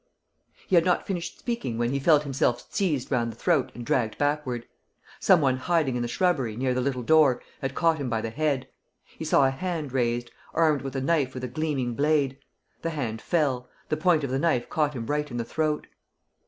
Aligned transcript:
He 0.65 0.73
had 0.73 0.83
not 0.83 1.05
finished 1.05 1.37
speaking 1.37 1.77
when 1.77 1.91
he 1.91 1.99
felt 1.99 2.23
himself 2.23 2.65
seized 2.73 3.11
round 3.11 3.31
the 3.31 3.35
throat 3.35 3.71
and 3.75 3.85
dragged 3.85 4.17
backward. 4.17 4.65
Some 5.19 5.41
one 5.41 5.57
hiding 5.57 5.95
in 5.95 6.01
the 6.01 6.07
shrubbery, 6.07 6.55
near 6.55 6.73
the 6.73 6.81
little 6.81 7.03
door, 7.03 7.39
had 7.61 7.75
caught 7.75 7.99
him 7.99 8.09
by 8.09 8.19
the 8.21 8.31
head. 8.31 8.67
He 9.05 9.23
saw 9.25 9.45
a 9.45 9.51
hand 9.51 9.91
raised, 9.93 10.31
armed 10.55 10.81
with 10.81 10.95
a 10.95 11.01
knife 11.01 11.35
with 11.35 11.43
a 11.43 11.47
gleaming 11.47 11.93
blade. 11.93 12.39
The 12.81 12.89
hand 12.89 13.21
fell; 13.21 13.69
the 13.89 13.95
point 13.95 14.23
of 14.23 14.31
the 14.31 14.39
knife 14.39 14.71
caught 14.71 14.95
him 14.95 15.05
right 15.05 15.29
in 15.29 15.37
the 15.37 15.45
throat. 15.45 15.85